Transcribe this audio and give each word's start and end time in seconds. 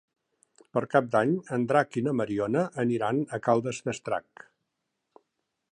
Per 0.75 0.81
Cap 0.93 1.09
d'Any 1.15 1.33
en 1.57 1.67
Drac 1.73 1.99
i 2.01 2.03
na 2.07 2.15
Mariona 2.21 2.65
aniran 2.85 3.23
a 3.37 3.41
Caldes 3.49 3.83
d'Estrac. 3.91 4.45